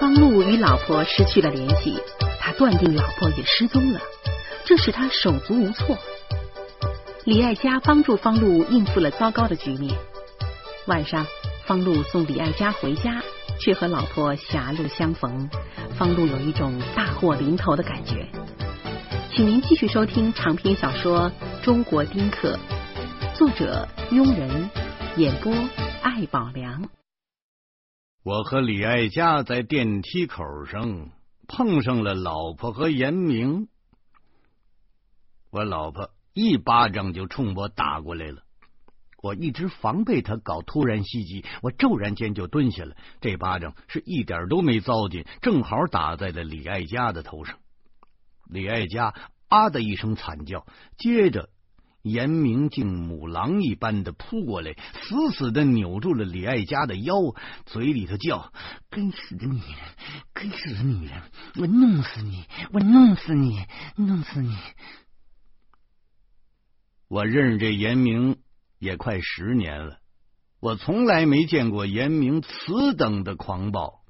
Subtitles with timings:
[0.00, 2.00] 方路与老婆失去了联系，
[2.40, 4.00] 他断定老婆也失踪了，
[4.64, 5.98] 这使他手足无措。
[7.24, 9.94] 李爱家帮助方路应付了糟糕的局面。
[10.86, 11.26] 晚上，
[11.66, 13.22] 方路送李爱家回家，
[13.60, 15.50] 却和老婆狭路相逢。
[15.98, 18.26] 方路有一种大祸临头的感觉。
[19.30, 21.30] 请您继续收听长篇小说
[21.62, 22.58] 《中国丁克》，
[23.36, 24.70] 作者庸人，
[25.16, 25.52] 演播
[26.02, 26.99] 艾宝良。
[28.22, 31.08] 我和李爱佳在电梯口上
[31.48, 33.68] 碰上了老婆和严明，
[35.48, 38.42] 我老婆一巴掌就冲我打过来了。
[39.22, 42.94] 我一直防备他搞突然袭击，我骤然间就蹲下了。
[43.22, 47.58] 这巴掌是一点都没糟践，正好打在了李爱佳的头上。
[48.44, 49.14] 李爱佳
[49.48, 50.66] 啊的一声惨叫，
[50.98, 51.48] 接着
[52.02, 57.14] 严明竟母狼一般的扑过来，死死的扭住了李爱家的腰，
[57.66, 58.52] 嘴里头叫
[58.90, 59.78] ：“该死的女人，
[60.32, 61.22] 该死的女人，
[61.56, 63.64] 我弄死你，我弄死你，
[63.96, 64.56] 弄死你！”
[67.08, 68.36] 我认识这严明。
[68.78, 69.98] 也快十年了，
[70.58, 74.00] 我从来没见过严明此等的狂暴。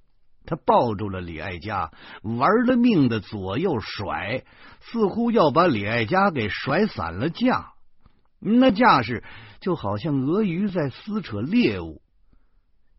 [0.47, 1.91] 他抱住了李爱佳，
[2.23, 4.45] 玩了命的左右甩，
[4.81, 7.73] 似乎要把李爱佳给甩散了架。
[8.41, 9.23] 那架势
[9.61, 12.03] 就好像鳄鱼在撕扯猎物。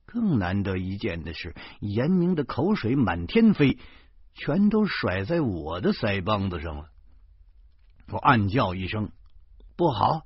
[0.06, 3.78] 更难得一见的是，严明的口水满天飞，
[4.34, 6.86] 全都甩在我的腮帮子上了。
[8.10, 9.12] 我暗叫一声
[9.76, 10.22] ：“不好！”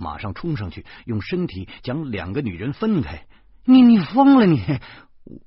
[0.00, 3.26] 马上冲上去，用身体将两个女人分开。
[3.64, 4.62] 你你疯了你！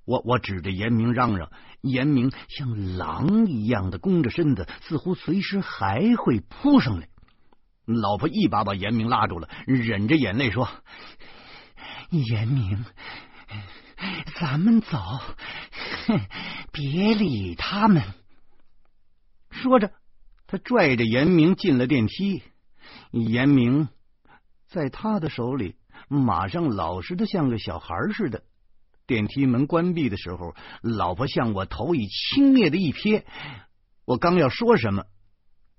[0.06, 1.50] 我我指着严明嚷嚷。
[1.80, 7.08] 严明像狼一样的弓着身子，似乎随时还会扑上来。
[8.00, 10.70] 老婆一把把严明拉住了，忍着眼泪说
[12.10, 12.86] ：“严明，
[14.40, 14.98] 咱们走，
[16.08, 16.20] 哼
[16.72, 18.04] 别理他们。”
[19.52, 19.92] 说着，
[20.48, 22.44] 他拽着严明进了电梯。
[23.12, 23.90] 严明。
[24.68, 25.76] 在他的手里，
[26.08, 28.44] 马上老实的像个小孩似的。
[29.06, 33.24] 电梯门关闭的时候，老婆向我投以轻蔑的一瞥。
[34.06, 35.04] 我刚要说什么，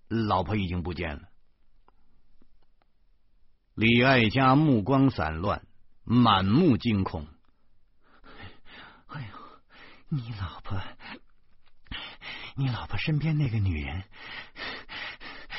[0.08, 1.22] 老婆已经不见了。
[3.74, 5.66] 李爱家目光散乱，
[6.04, 7.26] 满目惊恐。
[9.06, 9.60] 哎呦，
[10.10, 10.78] 你老婆，
[12.54, 14.04] 你老婆身边那个女人，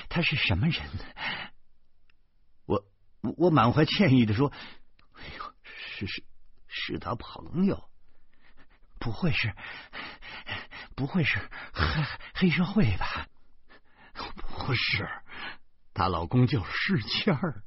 [0.09, 0.87] 她是什么人？
[2.65, 2.85] 我
[3.19, 4.53] 我满怀歉意的说
[5.17, 6.23] ：“哎呦，是是
[6.67, 7.89] 是他朋友，
[8.99, 9.55] 不会是
[10.95, 11.39] 不会是
[11.73, 12.03] 黑
[12.35, 13.27] 黑社会吧？
[14.13, 15.09] 不是，
[15.95, 17.63] 她老公叫世谦儿。”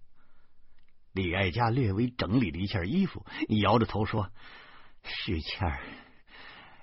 [1.16, 3.24] 李爱家略微整理了一下衣服，
[3.62, 4.30] 摇着头说
[5.02, 5.80] ：“世谦儿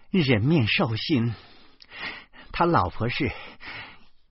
[0.09, 1.35] 人面兽心，
[2.51, 3.31] 他老婆是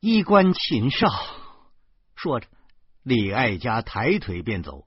[0.00, 1.06] 衣冠禽兽。”
[2.16, 2.48] 说着。
[3.04, 4.86] 李爱家抬腿便走，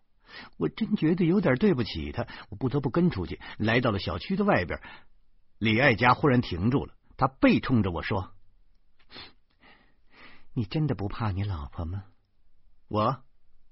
[0.57, 3.41] 我真觉得有点对不起他，我不得不跟出去。
[3.57, 4.79] 来到了小区的外边，
[5.57, 8.31] 李爱家忽然停住了，他背冲着我说
[10.55, 12.05] ：“你真的不怕你老婆吗？”
[12.87, 13.21] 我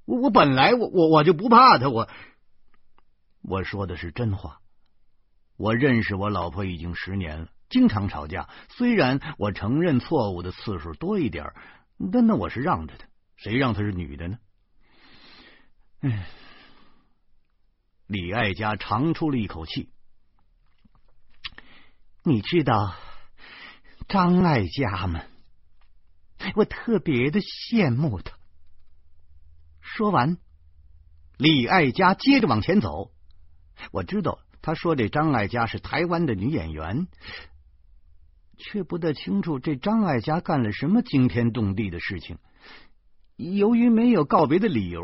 [0.05, 2.09] 我我本来我我我就不怕他，我
[3.41, 4.59] 我说的是真话。
[5.55, 8.49] 我认识我老婆已经十年了，经常吵架。
[8.69, 11.53] 虽然我承认错误的次数多一点，
[12.11, 13.07] 但那我是让着她。
[13.35, 14.37] 谁让她是女的呢？
[16.01, 16.23] 嗯，
[18.07, 19.89] 李爱家长出了一口气。
[22.23, 22.95] 你知道
[24.07, 25.21] 张爱家吗？
[26.55, 28.37] 我特别的羡慕她。
[29.95, 30.37] 说完，
[31.37, 33.11] 李爱家接着往前走。
[33.91, 37.07] 我知道他说这张爱家是台湾的女演员，
[38.57, 42.39] 却不大清楚这张爱家干了什么惊天动地的事情。
[43.35, 45.03] 由于没有告别的理由，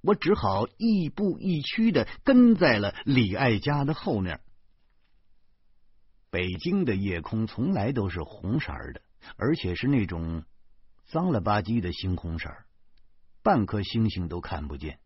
[0.00, 4.40] 我只好亦步亦趋的跟在了李爱家的后面。
[6.32, 9.02] 北京的夜空从来都是红色的，
[9.36, 10.42] 而且是那种
[11.06, 12.48] 脏了吧唧的猩红色，
[13.42, 14.98] 半颗星星都看不见。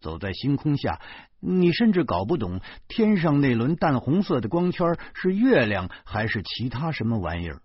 [0.00, 1.00] 走在星空下，
[1.40, 7.62] 你甚至搞不懂天上那轮淡红色的光圈是月亮还是其他什么玩意儿。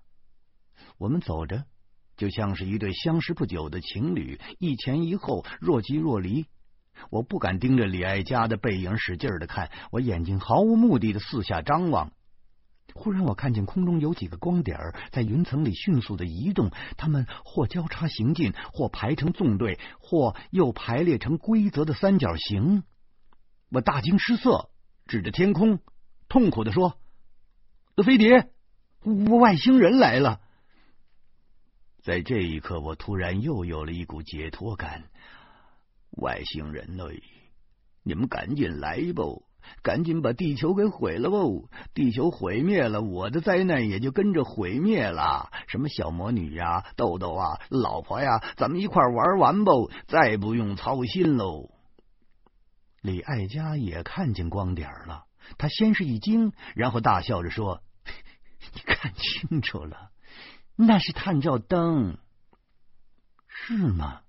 [0.98, 1.64] 我们走着。
[2.18, 6.46] 就像是一对相识不久的情侣，一前一后，若即若离。
[7.10, 12.14] 我不敢盯着李爱家的背影使劲的看，我眼睛毫无目的的四下张望。
[12.96, 14.80] 忽然，我看见空中有几个光点
[15.12, 22.84] 在云层里迅速的移动，它们或交叉行进，或排成纵队，或又排列成规则的三角形。
[23.70, 24.70] 我大惊失色，
[25.06, 25.80] 指着天空，
[26.30, 26.98] 痛苦的说
[28.04, 28.50] ：“飞碟，
[29.42, 30.40] 外星人来了！
[32.02, 35.10] 在这一刻，我突然又有了一股解脱感。
[36.12, 37.04] 外星人呢？
[38.04, 39.24] 你们赶紧来吧！
[39.82, 41.38] 赶紧把地球给毁了吧！
[41.94, 45.52] 地球毁灭了，我的灾难也就跟着毁灭了。
[45.68, 49.72] 什么小魔女呀、豆豆啊、老婆呀，咱们一块玩完吧，
[50.08, 51.70] 再不用操心喽。
[53.02, 55.26] 李爱佳也看见光点了，
[55.58, 57.82] 他先是一惊，然后大笑着说
[58.74, 60.10] ：“你看清楚了，
[60.76, 62.18] 那是探照灯，
[63.48, 64.22] 是吗？”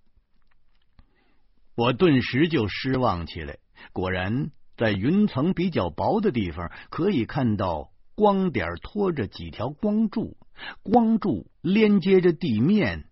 [1.75, 3.59] 我顿时就失望起来。
[3.93, 4.51] 果然。
[4.77, 10.37] 在云层比较薄的地方，可以看到光点拖着几条光柱，
[10.83, 13.09] 光柱连接着地面，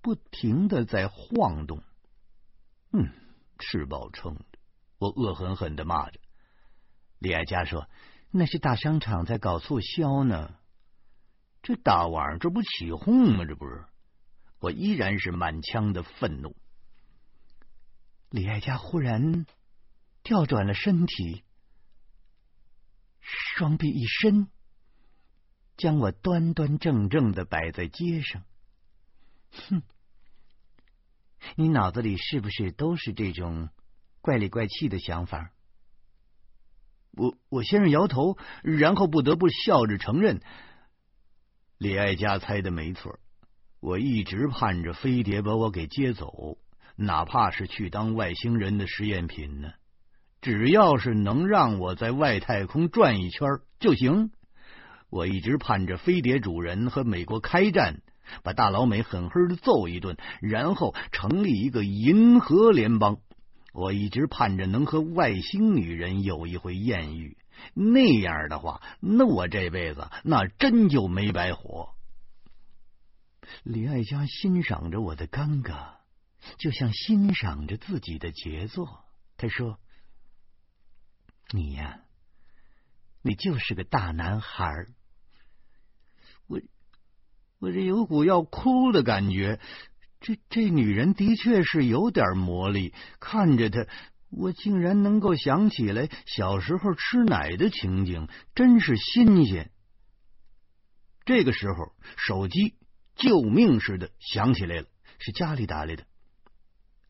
[0.00, 1.82] 不停的在晃动。
[2.92, 3.10] 嗯，
[3.58, 4.44] 吃饱撑的，
[4.98, 6.20] 我恶狠狠的骂着。
[7.18, 7.88] 李爱佳说
[8.30, 10.54] ：“那是大商场在搞促销呢。”
[11.62, 13.44] 这大晚上这不起哄吗？
[13.44, 13.84] 这不是？
[14.60, 16.56] 我依然是满腔的愤怒。
[18.30, 19.46] 李爱佳忽然。
[20.28, 21.42] 调转了身体，
[23.22, 24.48] 双臂一伸，
[25.78, 28.44] 将我端端正正的摆在街上。
[29.52, 29.82] 哼，
[31.56, 33.70] 你脑子里是不是都是这种
[34.20, 35.50] 怪里怪气的想法？
[37.12, 40.42] 我我先是摇头，然后不得不笑着承认：
[41.78, 43.18] 李爱佳猜的没错，
[43.80, 46.58] 我一直盼着飞碟把我给接走，
[46.96, 49.72] 哪怕是去当外星人的实验品呢。
[50.40, 53.48] 只要是能让我在外太空转一圈
[53.80, 54.30] 就行。
[55.10, 58.02] 我一直盼着飞碟主人和美国开战，
[58.42, 63.18] 把大老美狠狠的揍一顿，然后成立一个银河联邦。
[63.72, 67.36] 我一直盼着能和外星女人有一回艳遇，
[67.74, 71.94] 那样的话，那我这辈子那真就没白活。
[73.64, 75.94] 李爱佳欣赏着我的尴尬，
[76.58, 79.04] 就像欣赏着自己的杰作。
[79.36, 79.78] 他说。
[81.50, 82.00] 你呀，
[83.22, 84.86] 你就是个大男孩
[86.46, 86.60] 我
[87.58, 89.60] 我这有股要哭的感觉。
[90.20, 93.86] 这这女人的确是有点魔力，看着她，
[94.30, 99.70] 我竟然能够想起来小时候吃奶的情景，真是新鲜。
[101.24, 102.74] 这个时候，手机
[103.14, 104.86] 救命似的响起来了，
[105.18, 106.04] 是家里打来的。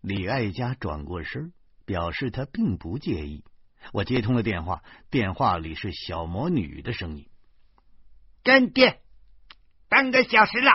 [0.00, 1.52] 李爱佳转过身，
[1.86, 3.42] 表示他并不介意。
[3.92, 7.28] 我接通了电话，电话里是小魔女的声音
[8.44, 9.00] ：“干爹，
[9.88, 10.72] 半个小时了，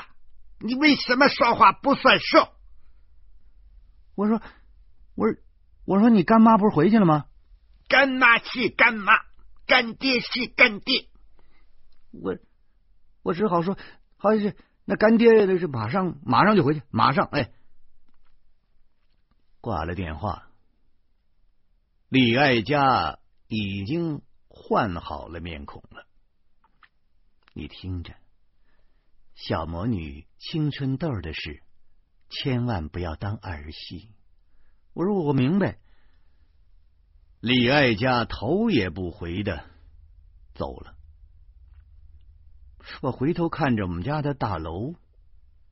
[0.59, 2.47] 你为什么说话不算数？”
[4.15, 4.41] 我说
[5.15, 5.41] ：“我说，
[5.85, 7.25] 我说你干妈不是回去了吗
[7.89, 9.13] ？”“干妈是干妈，
[9.67, 11.07] 干爹是干爹。”
[12.11, 12.37] 我
[13.21, 13.77] 我只好说
[14.17, 14.55] ：“好是
[14.85, 17.51] 那干爹那是马上马上就回去，马上哎。”
[19.61, 20.47] 挂了电话。
[22.13, 23.17] 李爱佳
[23.47, 26.05] 已经换好了面孔了，
[27.53, 28.13] 你听着，
[29.33, 31.63] 小魔女青春痘的事，
[32.29, 34.11] 千万不要当儿戏。
[34.93, 35.79] 我说我明白。
[37.39, 39.65] 李爱家头也不回的
[40.53, 40.95] 走了。
[43.01, 44.93] 我回头看着我们家的大楼，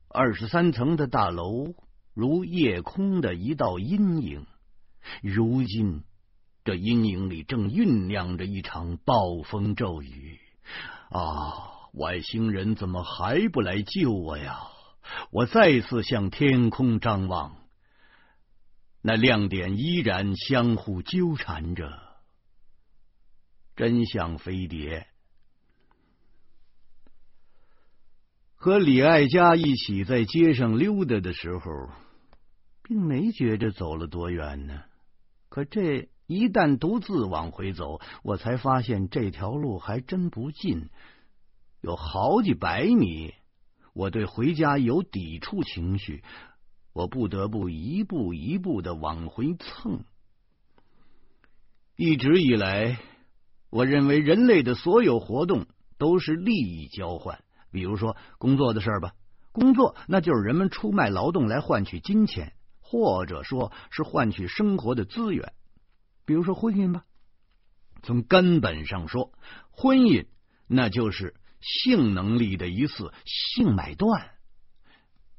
[0.08, 1.76] 二十三层的大楼
[2.14, 4.44] 如夜空的一道阴影，
[5.22, 6.02] 如今。
[6.64, 10.38] 这阴影里正酝酿着一场暴风骤雨
[11.10, 11.90] 啊！
[11.94, 14.68] 外星人怎么还不来救我呀？
[15.30, 17.56] 我再次向天空张望，
[19.02, 22.00] 那亮点依然相互纠缠着，
[23.76, 25.08] 真像飞碟。
[28.54, 31.90] 和李爱佳一起在街上溜达的时候，
[32.84, 34.84] 并没觉着走了多远呢。
[35.48, 36.08] 可这……
[36.32, 40.88] 一旦独自往回走，我才发现这条路还真不近，
[41.82, 43.34] 有好几百米。
[43.92, 46.24] 我对回家有抵触情绪，
[46.94, 50.04] 我不得不一步一步的往回蹭。
[51.96, 52.98] 一直以来，
[53.68, 55.66] 我认为人类的所有活动
[55.98, 59.12] 都是利益交换，比如说工作的事儿吧，
[59.52, 65.52] 工作那就是人们出卖劳动来换取金钱，或者说是换取生活的资源。
[66.24, 67.04] 比如说婚姻吧，
[68.02, 69.32] 从根本上说，
[69.70, 70.26] 婚姻
[70.66, 74.30] 那就是性能力的一次性买断。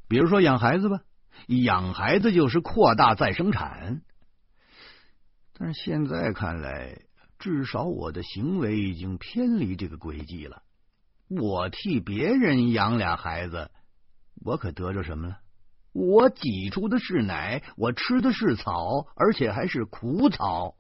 [0.08, 1.02] 比如说养孩子吧，
[1.48, 4.02] 养孩子就是扩大再生产。
[5.54, 7.02] 但是现在看来，
[7.40, 10.64] 至少我的行为已经偏离这个轨迹了。
[11.30, 13.72] 我替别人养俩孩子，
[14.44, 15.40] 我可得着什么了？
[15.94, 20.76] 我挤出的是奶，我吃的是草，而且还是苦草。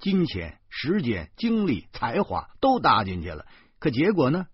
[0.00, 3.46] 金钱、时间、精力、才华都搭进去了，
[3.78, 4.46] 可结果呢？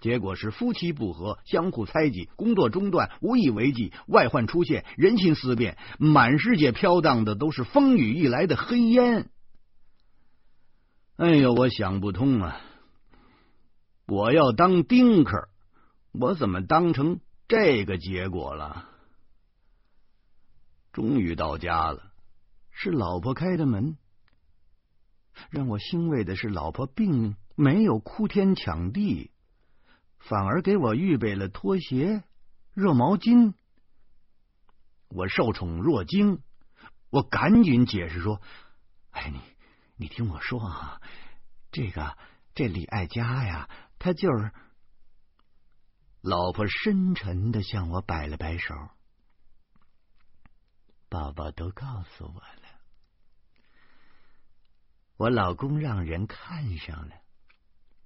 [0.00, 9.30] 结果是夫妻不和，相互猜忌，工作中断，无以为继，外患出现，人心思变，满世界飘荡的都是风雨欲来的黑烟。
[11.16, 12.60] 哎呦，我想不通啊！
[14.08, 15.48] 我要当丁克，
[16.12, 18.88] 我怎么当成这个结果了？
[20.92, 22.12] 终于到家了，
[22.70, 23.96] 是老婆开的门。
[25.50, 29.30] 让我欣慰的是，老婆并没有哭天抢地。
[30.18, 32.22] 反而给我预备了拖鞋、
[32.74, 33.54] 热毛巾。
[35.08, 36.40] 我受宠若惊，
[37.10, 38.40] 我赶紧解释说
[39.10, 39.40] ：“哎，你
[39.96, 41.00] 你听我说啊，
[41.72, 42.16] 这个
[42.54, 43.68] 这李爱佳呀，
[43.98, 44.52] 他就是……”
[46.22, 48.74] 老婆深沉的向我摆了摆手
[51.12, 52.68] ：“宝宝都告诉我了，
[55.18, 57.14] 我老公让人看上了，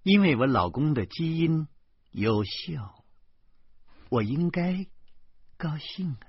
[0.02, 1.68] 因为我老公的基因。”
[2.16, 3.04] 优秀，
[4.08, 4.86] 我应该
[5.58, 6.24] 高兴啊！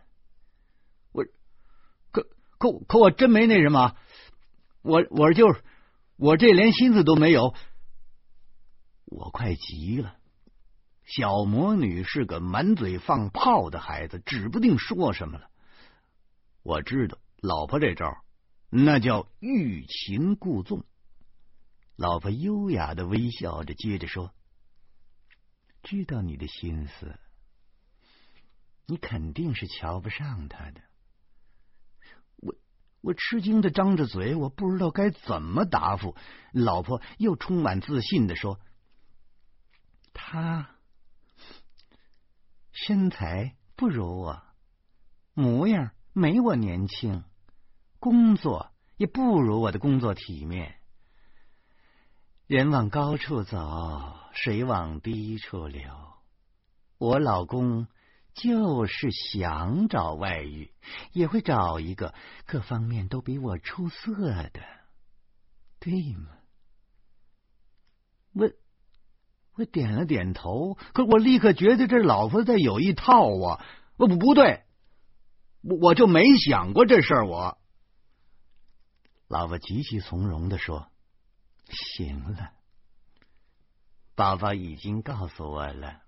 [1.14, 1.24] 我
[2.12, 3.96] 可可可我真没那什么，
[4.82, 5.64] 我我就是
[6.18, 7.56] 我这连心思都没有，
[9.06, 10.18] 我快急了。
[11.06, 15.50] 小魔女是个满嘴放炮的孩子，指不定说什么了。
[16.68, 18.26] 我知道老婆这招，
[18.70, 20.84] 那叫欲擒故纵。
[21.96, 24.34] 老婆优雅的微笑着，接着说。
[25.82, 27.18] 知道你的心思，
[28.86, 30.82] 你肯定是瞧不上他的。
[32.36, 32.54] 我
[33.00, 36.18] 我吃惊的张着嘴，我不知道该怎么答复。
[36.52, 38.60] 老婆又充满自信的说
[40.12, 40.76] ：“他
[42.74, 44.44] 身材不如我，
[45.34, 47.24] 模样没我年轻，
[48.00, 50.74] 工作也不如我的工作体面。”
[52.48, 55.92] 人往高处走，水往低处流。
[56.98, 57.86] 我老公
[58.34, 60.72] 就是想找外遇，
[61.12, 62.16] 也会找一个
[62.48, 64.62] 各方面都比我出色的，
[65.80, 66.30] 对吗？
[68.34, 68.50] 我
[69.54, 73.64] 我点了点头，可我立刻觉得这老婆在有一套啊！
[73.98, 74.64] 不不不对，
[75.70, 77.28] 我就没想过这事儿。
[77.28, 77.58] 我
[79.28, 80.90] 老婆极其从容的说。
[81.70, 82.54] 行了，
[84.16, 86.02] 宝宝已经告诉我了，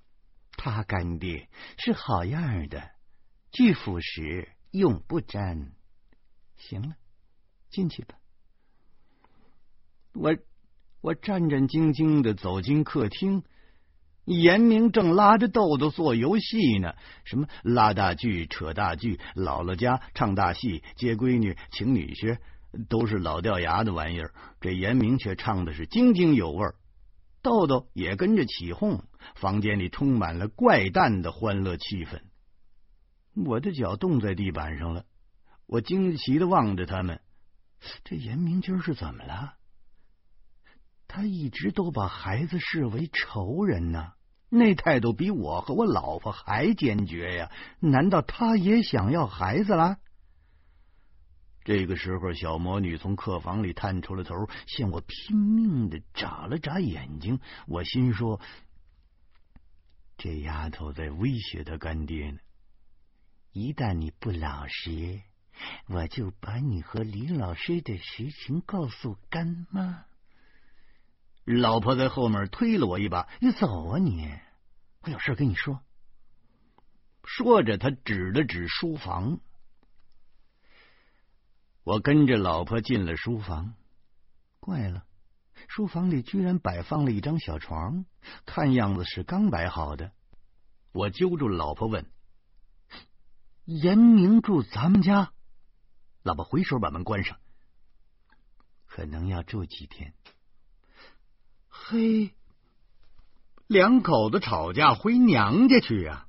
[0.54, 2.92] 他干爹是好样的，
[3.52, 5.74] 拒腐蚀，永不沾。
[6.56, 6.96] 行了，
[7.70, 8.16] 进去吧。
[10.14, 10.38] 我
[11.02, 13.44] 我战战兢兢的走进客厅，
[14.30, 16.94] 严明正拉着豆豆做游戏呢，
[17.26, 22.38] 什么拉大锯、扯大锯，姥姥家唱大戏，接闺女，请女婿。
[22.88, 24.32] 都是老掉牙的玩意儿，
[24.62, 26.68] 这严明却唱的是津津有味，
[27.42, 32.22] 豆豆也跟着起哄，房间里充满了怪诞的欢乐气氛。
[33.34, 35.06] 我的脚冻在地板上了，
[35.66, 37.22] 我惊奇的望着他们，
[38.04, 39.56] 这严明今儿是怎么了？
[41.08, 44.14] 他一直都把孩子视为仇人呢，
[44.50, 47.52] 那态度比我和我老婆还坚决呀！
[47.80, 49.98] 难道他也想要孩子了？
[51.64, 57.40] 这个时候，小魔女从客房里探出了头，向我拼命的眨了眨眼睛。
[57.68, 58.42] 我心说
[60.18, 62.40] ：“这丫头在威胁她干爹呢。
[63.52, 65.22] 一旦你不老实，
[65.88, 70.06] 我就把你和李老师的实情告诉干妈。”
[71.58, 74.32] 老婆在后面推了我一把：“你走啊你！
[75.02, 75.82] 我有事跟你说。”
[77.24, 79.40] 说着，他指了指书房。
[81.84, 83.74] 我跟着老婆进了书房，
[84.60, 85.06] 怪了，
[85.68, 88.06] 书房里居然摆放了一张小床，
[88.46, 90.12] 看样子是刚摆好的。
[90.92, 92.06] 我揪住老婆问
[93.66, 95.34] ：“严明住咱们家？”
[96.22, 97.40] 老婆回手把门关上，
[98.86, 100.14] 可能要住几天。
[101.92, 102.36] 嘿，
[103.66, 106.28] 两口子吵架回娘家去啊？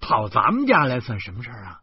[0.00, 1.82] 跑咱们家来算什么事儿啊？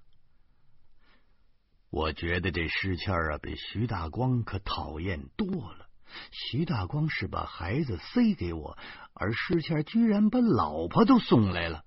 [1.91, 5.89] 我觉得这诗谦啊，比徐大光可讨厌多了。
[6.31, 8.79] 徐大光是把孩子塞给我，
[9.13, 11.85] 而诗谦居然把老婆都送来了。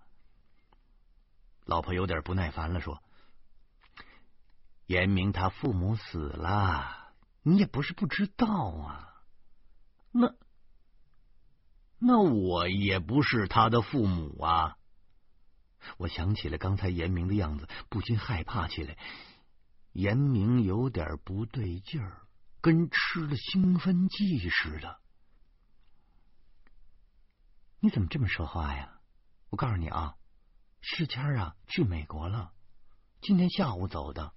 [1.65, 3.03] 老婆有点不耐烦了，说
[4.87, 9.09] ：“严明他父母死了，你也不是不知道啊。
[10.13, 10.35] 那
[12.05, 14.77] 那我也不是他的父母啊！
[15.99, 18.99] 我想起了刚才严明的样子，不禁害怕起来。
[19.93, 22.27] 严明有点不对劲儿，
[22.61, 25.01] 跟吃了兴奋剂似的。
[27.79, 28.99] 你怎么这么说话呀？
[29.51, 30.17] 我告诉你啊，
[30.81, 32.53] 世谦啊去美国了，
[33.21, 34.33] 今天下午走的。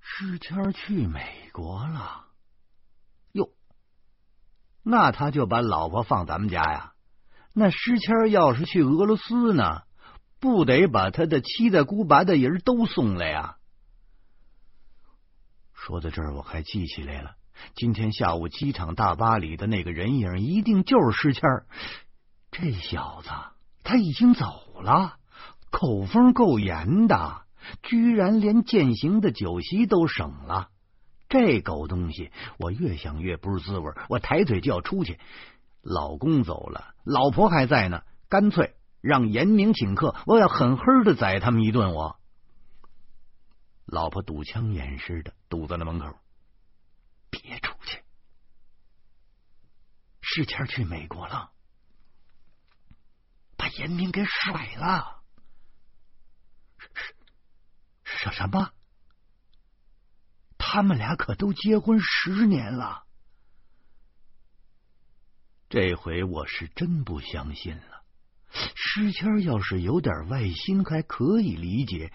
[0.00, 2.33] 世谦去美国了。
[4.84, 6.92] 那他就把老婆放咱们家呀？
[7.54, 9.82] 那诗谦要是去俄罗斯呢，
[10.40, 13.56] 不得把他的七大姑八大姨都送来呀？
[15.72, 17.36] 说到这儿，我还记起来了，
[17.74, 21.42] 今天下午机场大巴里的那个人影，一定就是诗谦
[22.50, 23.30] 这小子
[23.82, 25.16] 他已经走了，
[25.70, 27.42] 口风够严的，
[27.82, 30.68] 居然连践行的酒席都省了。
[31.34, 33.92] 这狗东西，我越想越不是滋味。
[34.08, 35.18] 我抬腿就要出去，
[35.82, 41.92] 老公走了，老婆还在呢，干脆让严明请客，我要狠狠的宰他们一顿。
[41.92, 42.20] 我
[43.84, 46.16] 老婆堵枪眼似的堵在了门口，
[47.30, 48.00] 别出去。
[50.20, 51.50] 世谦去美国了，
[53.56, 55.20] 把严明给甩了。
[58.04, 58.70] 什什么？
[60.74, 63.04] 他们俩可都结婚十年了，
[65.68, 68.02] 这回我是真不相信了。
[68.74, 72.12] 诗谦要是有点外心还可以理解，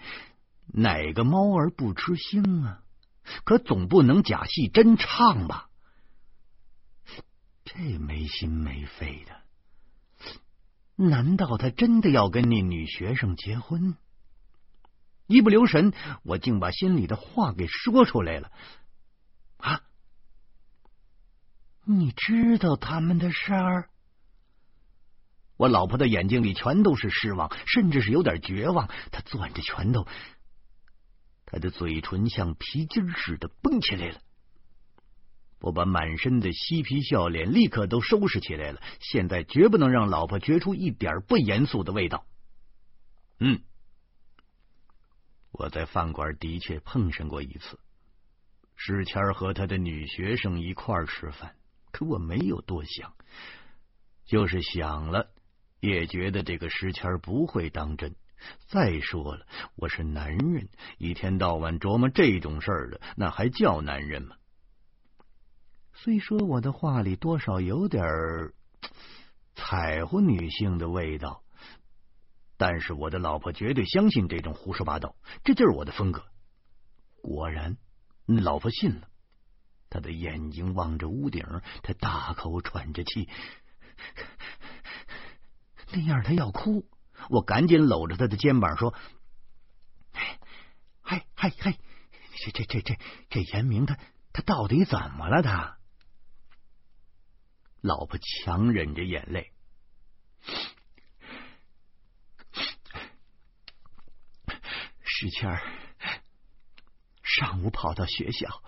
[0.66, 2.82] 哪个猫儿不吃腥啊？
[3.44, 5.70] 可总不能假戏真唱吧？
[7.64, 9.40] 这没心没肺的，
[10.96, 13.96] 难道他真的要跟那女学生结婚？
[15.30, 15.92] 一不留神，
[16.24, 18.50] 我竟把心里的话给说出来了。
[19.58, 19.82] 啊，
[21.84, 23.90] 你知道他们的事儿？
[25.56, 28.90] 我老婆的眼睛里全都是失望，甚至是有点绝望。
[29.12, 30.08] 她攥着拳头，
[31.46, 34.20] 她的嘴唇像皮筋似的绷起来了。
[35.60, 38.82] 我把满身的嬉皮笑脸立刻都收拾起来了。
[38.98, 42.26] 现在绝不能让老婆觉出一点不严肃的味道。
[43.38, 43.62] 嗯。
[45.52, 47.78] 我在饭馆的确碰上过一次，
[48.76, 51.54] 史谦和他的女学生一块吃饭，
[51.90, 53.14] 可我没有多想，
[54.24, 55.30] 就是想了，
[55.80, 58.14] 也觉得这个石谦不会当真。
[58.68, 64.36] 再说了，我是男人，一天到晚琢磨这种事儿的，那还叫男人吗？
[65.92, 68.54] 虽说我的话里多少有点儿
[69.54, 71.42] 彩乎女性的味道。
[72.60, 76.26] 但是我的老婆绝对相信这种胡说八道，这就是我的风格。
[77.22, 77.78] 果然，
[78.26, 79.08] 老婆信了，
[79.88, 81.42] 她的眼睛望着屋顶，
[81.82, 83.30] 她大口喘着气，
[85.92, 86.86] 那样她要哭。
[87.30, 88.92] 我赶紧搂着她的肩膀说
[90.12, 91.78] ：“嗨嗨嗨，
[92.44, 92.98] 这这这这
[93.30, 93.96] 这严明他
[94.34, 95.40] 他到底怎么了？
[95.40, 95.78] 他？”
[97.80, 99.50] 老婆强忍着眼泪。
[105.20, 105.60] 石谦儿
[107.22, 108.62] 上午跑到学校，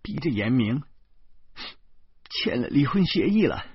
[0.00, 0.84] 逼着严明
[2.30, 3.66] 签了离婚协议了。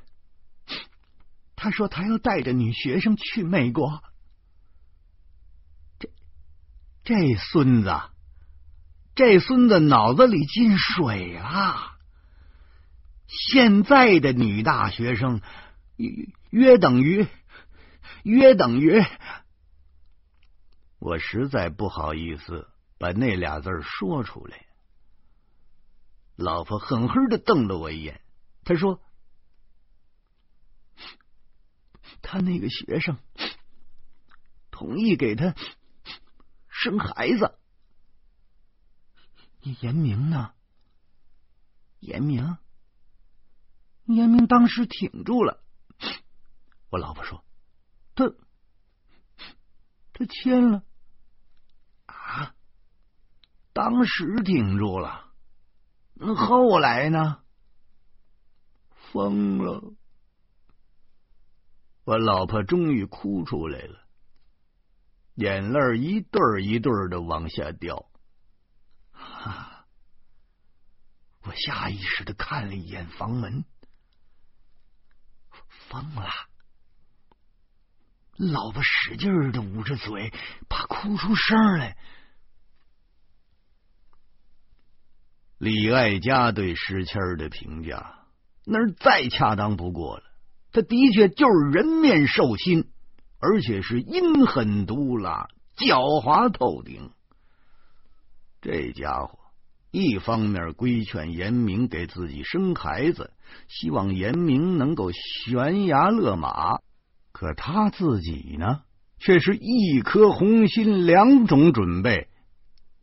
[1.57, 4.01] 他说他要带着女学生去美国。
[5.99, 6.09] 这
[7.03, 7.99] 这孙子，
[9.13, 11.97] 这孙子脑子里进水了。
[13.27, 15.41] 现在的女大学生
[16.51, 17.27] 约等于
[18.23, 19.03] 约等于。
[21.07, 22.67] 我实在不好意思
[22.97, 24.65] 把那俩字说出来。
[26.35, 28.21] 老婆狠狠的瞪了我一眼，
[28.65, 29.01] 他说
[32.21, 33.17] ：“他那个学生
[34.69, 35.55] 同意给他
[36.67, 37.57] 生孩子。”
[39.79, 40.53] 严明呢？
[42.01, 42.57] 严明，
[44.03, 45.63] 严明当时挺住了。
[46.89, 47.45] 我老婆说
[48.13, 48.25] ：“他。”
[50.11, 50.83] 他签了！
[53.77, 55.31] 当时挺住了，
[56.15, 57.43] 那后来呢？
[59.11, 59.93] 疯了！
[62.03, 63.99] 我老婆终于哭出来了，
[65.35, 68.09] 眼泪一对儿一对儿的往下掉。
[69.11, 69.85] 啊！
[71.43, 73.63] 我下意识的看了一眼房门，
[75.87, 76.31] 疯了。
[78.37, 80.33] 老婆使劲的捂着嘴，
[80.67, 81.95] 怕哭出声来。
[85.57, 88.13] 李爱家对石谦的评价
[88.63, 90.23] 那是再恰当不过了。
[90.71, 92.89] 他的确就是人面兽心，
[93.39, 97.09] 而且是阴狠毒辣、狡猾透顶。
[98.61, 99.39] 这家伙
[99.89, 103.31] 一方面规劝严明给自己生孩子，
[103.67, 106.77] 希望严明能够悬崖勒马，
[107.31, 108.81] 可他自己呢，
[109.17, 112.27] 却是一颗红心，两种准备，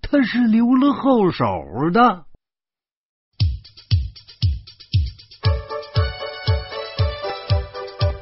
[0.03, 1.45] 他是留了后手
[1.93, 2.27] 的。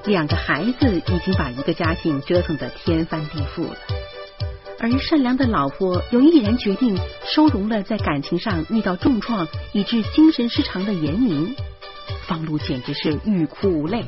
[0.04, 3.76] 两个孩子已经把一个家境折腾得天翻地覆了，
[4.80, 11.54] 而善良的老婆又毅然决定收容了在感情上遇到重创以致精神失常的严明，
[12.26, 14.04] 方露简直是欲哭无泪。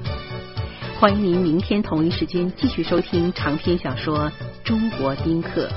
[0.99, 4.19] 欢迎您明天同一时间继续收听长篇小说
[4.65, 5.69] 《中国丁克》。